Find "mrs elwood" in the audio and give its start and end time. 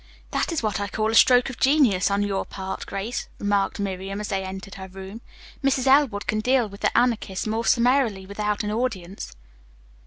5.63-6.25